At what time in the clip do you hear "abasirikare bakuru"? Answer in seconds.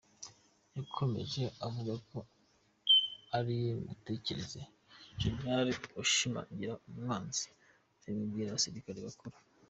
8.51-9.35